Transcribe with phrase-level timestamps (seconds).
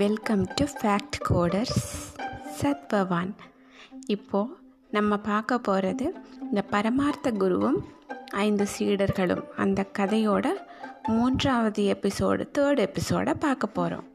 [0.00, 1.78] Welcome to fact coders
[2.60, 3.34] சத் பவான்
[4.06, 4.52] இப்போது
[4.90, 7.78] நம்ம பார்க்க போகிறது இந்த பரமார்த்த குருவும்
[8.30, 10.46] ஐந்து சீடர்களும் அந்த கதையோட
[11.06, 14.06] மூன்றாவது எபிசோடு தேர்ட் எபிசோடை பார்க்க போகிறோம்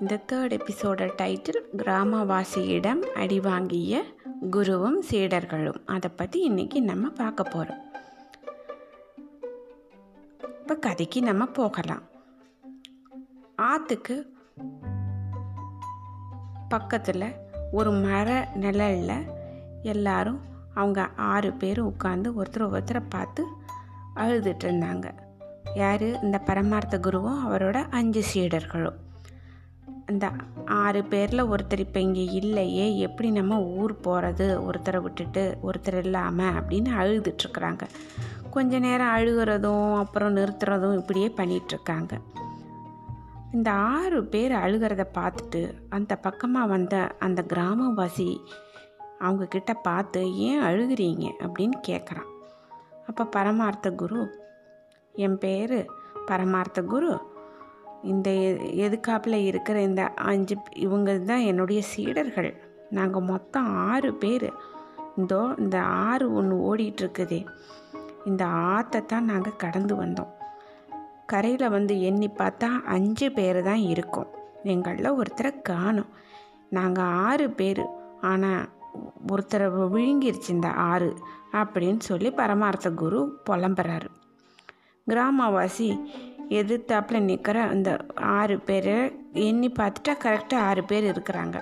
[0.00, 4.04] இந்த தேர்ட் எபிசோட டைட்டில் கிராமவாசியிடம் அடி வாங்கிய
[4.50, 5.80] குருவும் சீடர்களும்.
[5.86, 7.84] அதை பற்றி இன்றைக்கி நம்ம பார்க்க போகிறோம்
[10.60, 12.02] இப்போ கதைக்கு நம்ம போகலாம்.
[13.56, 14.38] ஆற்றுக்கு
[16.68, 17.26] பக்கத்தில்
[17.72, 19.26] ஒரு மர நிழலில்
[19.82, 20.40] எல்லாரும்
[20.74, 23.44] அவங்க ஆறு பேர் உட்காந்து ஒருத்தர் ஒருத்தரை பார்த்து
[24.14, 25.06] அழுதுட்டு இருந்தாங்க.
[25.74, 26.22] யார்?
[26.22, 28.98] இந்த பரமார்த்த குருவும் அவரோட அஞ்சு சீடர்களும்.
[30.06, 30.30] அந்த
[30.66, 36.90] ஆறு பேரில் ஒருத்தர் இப்போ இங்கே இல்லையே எப்படி நம்ம ஊர் போகிறது ஒருத்தரை விட்டுட்டு ஒருத்தர் இல்லாமல் அப்படின்னு
[36.98, 37.86] அழுதுட்ருக்குறாங்க
[38.50, 42.14] கொஞ்ச நேரம் அழுகிறதும் அப்புறம் நிறுத்துறதும் இப்படியே பண்ணிகிட்ருக்காங்க
[43.56, 48.28] இந்த ஆறு பேர் அழுகிறத பார்த்துட்டு அந்த பக்கமாக வந்த அந்த கிராமவாசி
[49.18, 51.24] அவங்க கிட்ட பார்த்து ஏன் அழுகிறீங்க?
[51.44, 52.28] அப்படின்னு கேட்குறான்
[53.08, 54.22] அப்போ பரமார்த்த குரு
[55.14, 55.78] என் பேர்
[56.28, 57.12] பரமார்த்த குரு.
[58.12, 58.30] இந்த
[58.86, 62.50] எதுக்காப்பில் இருக்கிற இந்த அஞ்சு இவங்க தான் என்னுடைய சீடர்கள்.
[62.90, 64.50] நாங்கள் மொத்தம் ஆறு பேர்.
[65.18, 65.76] இந்தோ இந்த
[66.08, 67.40] ஆறு ஒன்று ஓடிட்டுருக்குதே
[68.24, 68.44] இந்த
[68.74, 70.32] ஆற்றை தான் நாங்கள் கடந்து வந்தோம்.
[71.32, 74.30] கரையில் வந்து எண்ணி பார்த்தா அஞ்சு பேர் தான் இருக்கோம்.
[74.64, 76.10] எங்களில் ஒருத்தரை காணும்.
[76.70, 77.82] நாங்கள் ஆறு பேர்.
[78.20, 78.68] ஆனால்
[79.28, 81.10] ஒருத்தரை விழுங்கிருச்சு இந்த ஆறு
[81.52, 84.08] அப்படின்னு சொல்லி பரமார்த்த குரு புலம்புறாரு.
[85.06, 85.88] கிராமவாசி
[86.58, 87.90] எதிர்த்தாப்பில் நிற்கிற அந்த
[88.38, 88.94] ஆறு பேர்
[89.32, 91.56] எண்ணி பார்த்துட்டா கரெக்டாக ஆறு பேர் இருக்கிறாங்க.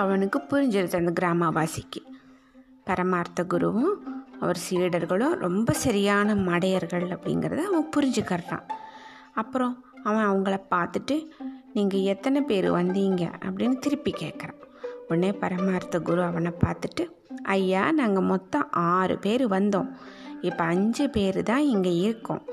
[0.00, 2.00] அவனுக்கு புரிஞ்சிருது அந்த கிராமவாசிக்கு.
[2.84, 3.96] பரமார்த்த குருவும்
[4.42, 8.66] அவர் சீடர்களும் ரொம்ப சரியான மடையர்கள் அப்படிங்கிறத அவன் புரிஞ்சுக்கிறான்
[9.34, 11.16] அப்புறம் அவன் அவங்கள பார்த்துட்டு
[11.72, 13.22] நீங்கள் எத்தனை பேர் வந்தீங்க?
[13.44, 14.58] அப்படின்னு திருப்பி கேட்குறான்
[15.08, 17.04] உடனே பரமார்த்த குரு அவனை பார்த்துட்டு
[17.42, 19.88] ஐயா நாங்கள் மொத்தம் ஆறு பேர் வந்தோம்.
[20.40, 22.44] இப்போ அஞ்சு பேர் தான் இங்கே இருக்கோம்.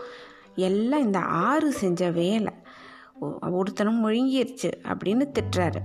[0.68, 2.53] எல்லாம் இந்த ஆறு செஞ்ச வேலை.
[3.52, 5.81] ஒருத்தனும் முழுங்கிருச்சு அப்படின்னு திட்டுறாரு.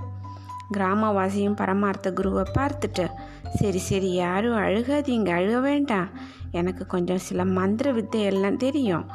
[0.75, 3.07] கிராமவாசியும் பரமார்த்த குருவை பார்த்துட்டு
[3.59, 4.13] சரி சரி.
[4.13, 6.09] யாரும் அழுகாதீங்க அழுக வேண்டாம்.
[6.51, 9.07] எனக்கு கொஞ்சம் சில மந்திர வித்தை எல்லாம் தெரியும்.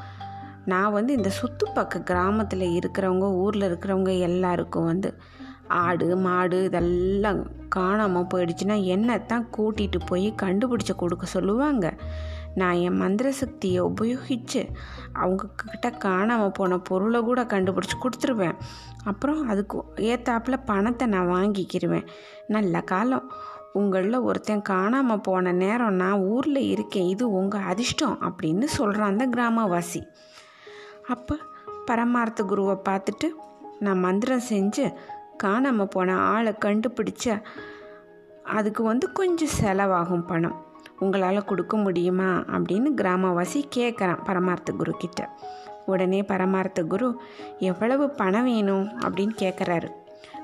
[0.66, 5.12] நான் வந்து இந்த சுற்றுப்பக்க கிராமத்தில் இருக்கிறவங்க ஊரில் இருக்கிறவங்க எல்லாருக்கும் வந்து
[5.68, 7.40] ஆடு மாடு இதெல்லாம்
[7.70, 11.86] காணாமல் போயிடுச்சுன்னா என்னத்தான் கூட்டிகிட்டு போய் கண்டுபிடிச்ச கொடுக்க சொல்லுவாங்க?
[12.56, 14.62] நான் என் மந்திர சக்தியை உபயோகித்து
[15.14, 18.58] அவங்கக்கிட்ட காணாமல் போன பொருளை கூட கண்டுபிடிச்சி கொடுத்துருவேன்.
[19.04, 22.08] அப்புறம் அதுக்கு ஏற்றாப்புல பணத்தை நான் வாங்கிக்கிடுவேன்
[22.48, 23.32] நல்ல காலம்.
[23.74, 30.08] உங்களில் ஒருத்தன் காணாமல் போன நேரம் நான் ஊரில் இருக்கேன் இது உங்கள் அதிர்ஷ்டம் அப்படின்னு சொல்கிறான் அந்த கிராமவாசி.
[31.08, 31.38] அப்போ
[31.86, 33.28] பரமார்த்த குருவை பார்த்துட்டு
[33.80, 34.94] நான் மந்திரம் செஞ்சு
[35.38, 37.42] காணாமல் போன ஆளை கண்டுபிடிச்ச
[38.44, 40.66] அதுக்கு வந்து கொஞ்சம் செலவாகும் பணம்.
[41.00, 45.30] உங்களால் கொடுக்க முடியுமா அப்படின்னு கிராமவாசி கேட்குறான் பரமார்த்த குரு கிட்ட.
[45.86, 47.22] உடனே பரமார்த்த குரு
[47.60, 48.90] எவ்வளவு பணம் வேணும்?
[49.00, 49.90] அப்படின்னு கேட்குறாரு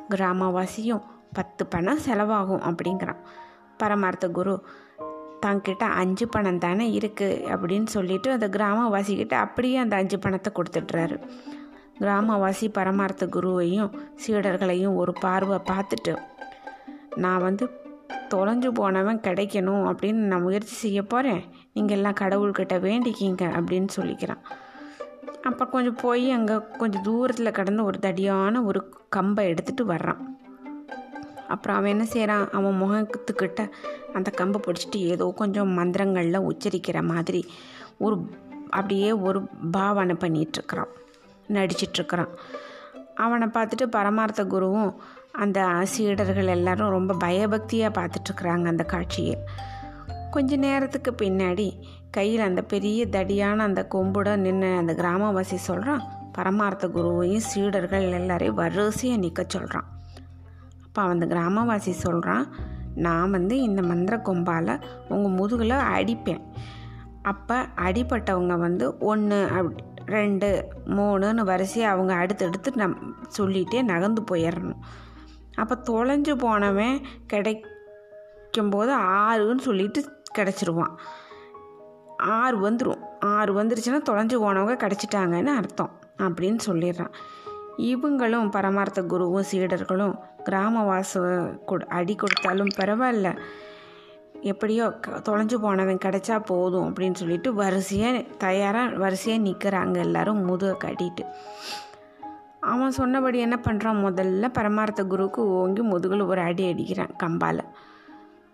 [0.10, 1.02] கிராமவாசியும்
[1.38, 3.22] பத்து பணம் செலவாகும் அப்படிங்கிறான்.
[3.82, 4.56] பரமார்த்த குரு
[5.46, 11.18] தங்கிட்ட அஞ்சு பணம் தானே இருக்குது அப்படின்னு சொல்லிட்டு அந்த கிராமவாசிக்கிட்ட அப்படியே அந்த அஞ்சு பணத்தை கொடுத்துட்றாரு.
[12.00, 13.92] கிராமவாசி பரமார்த்த குருவையும்
[14.24, 16.14] சீடர்களையும் ஒரு பார்வை பார்த்துட்டு
[17.24, 17.66] நான் வந்து
[18.34, 24.42] தொலைஞ்சு போனவன் கிடைக்கணும் அப்படின்னு நான் முயற்சி செய்ய போகிறேன் நீங்கள் எல்லாம் கடவுள்கிட்ட வேண்டிக்கிங்க அப்படின்னு சொல்லிக்கிறான்.
[25.50, 28.80] அப்போ கொஞ்சம் போய் அங்கே கொஞ்சம் தூரத்தில் கடந்து ஒரு தடியான ஒரு
[29.10, 30.22] கம்பை எடுத்துகிட்டு வர்றான்.
[31.48, 33.70] அப்புறம் அவன் என்ன செய்கிறான் அவன் முகத்துக்கிட்ட
[34.14, 37.46] அந்த கம்பை பிடிச்சிட்டு ஏதோ கொஞ்சம் மந்திரங்களில் உச்சரிக்கிற மாதிரி
[37.98, 38.30] ஒரு
[38.70, 40.88] அப்படியே ஒரு பாவனை பண்ணிகிட்ருக்கிறான்
[41.48, 42.28] நடிச்சிட்ருக்கிறான்
[43.16, 44.96] அவனை பார்த்துட்டு பரமார்த்த குருவும்
[45.32, 49.38] அந்த சீடர்கள் எல்லாரும் ரொம்ப பயபக்தியாக பார்த்துட்ருக்குறாங்க அந்த காட்சியை.
[50.32, 51.82] கொஞ்ச நேரத்துக்கு பின்னாடி
[52.12, 59.20] கையில் அந்த பெரிய தடியான அந்த கொம்புட நின்று அந்த கிராமவாசி சொல்கிறான் பரமார்த்த குருவையும் சீடர்கள் எல்லாரையும் வரிசையாக
[59.20, 59.95] நிற்க சொல்கிறான்
[60.96, 62.44] அப்போ அந்த கிராமவாசி சொல்கிறான்
[63.06, 64.70] நான் வந்து இந்த மந்திர கொம்பால்
[65.14, 66.44] உங்கள் முதுகில் அடிப்பேன்.
[67.32, 69.84] அப்போ அடிப்பட்டவங்க வந்து ஒன்று அப்படி
[70.16, 70.50] ரெண்டு
[70.98, 72.96] மூணுன்னு வரிசையாக அவங்க அடுத்தடுத்து நம்
[73.38, 74.82] சொல்லிகிட்டே நகர்ந்து போயிடணும்
[75.62, 76.98] அப்போ தொலைஞ்சு போனவன்
[77.34, 80.02] கிடைக்கும்போது ஆறுன்னு சொல்லிட்டு
[80.38, 80.94] கிடச்சிருவான்.
[82.40, 83.04] ஆறு வந்துடும்
[83.36, 87.16] ஆறு வந்துருச்சுன்னா தொலைஞ்சு போனவங்க கிடச்சிட்டாங்கன்னு அர்த்தம் அப்படின்னு சொல்லிடுறான்.
[87.78, 93.38] இவங்களும் பரமார்த்த குருவும் சீடர்களும் கிராமவாச அடி கொடுத்தாலும் பரவாயில்ல.
[94.42, 101.26] எப்படியோ தொலைஞ்சு போனவன் கிடைச்சா போதும் அப்படின்னு சொல்லிட்டு வரிசையாக தயாராக வரிசையாக நிற்கிறாங்க எல்லாரும் முதுகை கட்டிட்டு.
[102.60, 107.60] அவன் சொன்னபடி என்ன பண்ணுறான் முதல்ல பரமார்த்த குருவுக்கு ஓங்கி முதுகில் ஒரு அடி அடிக்கிறான் கம்பால்.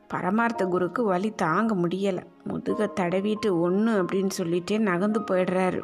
[0.08, 2.24] பரமார்த்த குருக்கு வலி தாங்க முடியலை.
[2.44, 5.82] முதுகை தடவிட்டு ஒன்று அப்படின்னு சொல்லிட்டே நகர்ந்து போயிடுறாரு.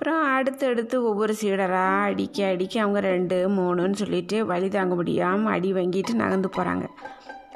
[0.00, 6.12] அப்புறம் அடுத்தடுத்து ஒவ்வொரு சீடராக அடிக்க அடிக்க அவங்க ரெண்டு மூணுன்னு சொல்லிட்டு வழி தாங்க முடியாமல் அடி வாங்கிட்டு
[6.12, 6.86] நகர்ந்து போகிறாங்க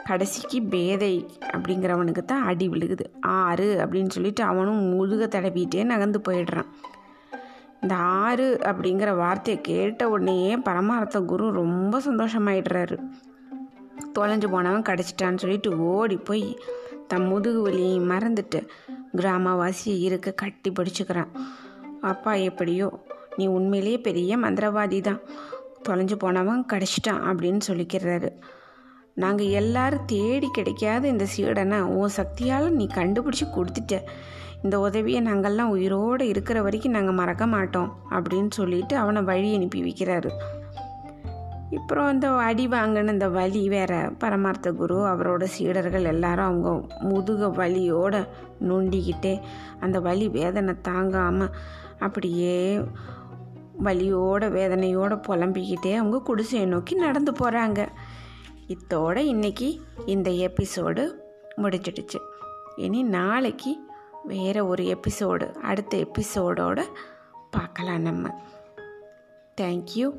[0.04, 3.06] கடைசிக்கு பேதை அப்படிங்கிறவனுக்கு தான் அடி விழுகுது.
[3.20, 6.68] ஆறு அப்படின்னு சொல்லிட்டு அவனும் முதுக தடவிட்டே நகர்ந்து போயிடுறான்.
[7.82, 12.98] இந்த ஆறு அப்படிங்கிற வார்த்தையை கேட்ட உடனேயே பரமார்த்த குரு ரொம்ப சந்தோஷமாயிடுறாரு.
[14.18, 16.58] தொலைஞ்சு போனவன் கிடச்சிட்டான்னு சொல்லிட்டு ஓடி போய்
[17.08, 18.60] தன் முதுகு வலியை மறந்துட்டு
[19.16, 21.32] கிராமவாசியை இருக்க கட்டி பிடிச்சிக்கிறான்.
[22.04, 22.88] அப்பா எப்படியோ?
[23.36, 25.20] நீ உண்மையிலேயே பெரிய மந்திரவாதி தான்
[25.88, 28.30] தொலைஞ்சு போனவன் கிடச்சிட்டான் அப்படின்னு சொல்லிக்கிறாரு.
[29.14, 33.98] நாங்கள் எல்லாரும் தேடி கிடைக்காத இந்த சீடனை உன் சக்தியால் நீ கண்டுபிடிச்சி கொடுத்துட்ட.
[34.62, 40.30] இந்த உதவியை நாங்கள்லாம் உயிரோடு இருக்கிற வரைக்கும் நாங்கள் மறக்க மாட்டோம் அப்படின்னு சொல்லிட்டு அவனை வழி அனுப்பி வைக்கிறாரு.
[41.76, 43.92] அப்புறம் அந்த அடி வாங்கின இந்த வலி வேற.
[44.18, 48.14] பரமார்த்த குரு அவரோட சீடர்கள் எல்லாரும் அவங்க முதுக வலியோட
[48.68, 49.40] நொண்டிக்கிட்டே
[49.80, 51.54] அந்த வலி வேதனை தாங்காமல்
[51.98, 52.78] அப்படியே
[53.84, 57.88] வலியோட வேதனையோட புலம்பிக்கிட்டே அவங்க குடிசையை நோக்கி நடந்து போகிறாங்க
[58.68, 61.10] இத்தோட இன்றைக்கி இந்த எபிசோடு
[61.56, 62.18] முடிச்சிடுச்சு
[62.76, 63.76] இனி நாளைக்கு
[64.24, 66.82] வேறு ஒரு எபிசோடு அடுத்த எபிசோடோடு
[67.50, 68.42] பார்க்கலாம் நம்ம.
[69.60, 70.12] தேங்க்யூ